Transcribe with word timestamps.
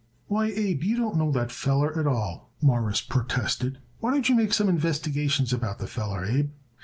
"Why, 0.25 0.45
Abe, 0.47 0.81
you 0.83 0.97
don't 0.97 1.15
know 1.15 1.29
the 1.31 1.47
feller 1.49 1.99
at 1.99 2.07
all," 2.07 2.49
Morris 2.59 3.01
protested. 3.01 3.77
"Why 3.99 4.09
don't 4.09 4.27
you 4.29 4.33
make 4.33 4.51
some 4.51 4.67
investigations 4.67 5.53
about 5.53 5.77
the 5.77 5.85
feller, 5.85 6.25
Abe?" 6.25 6.49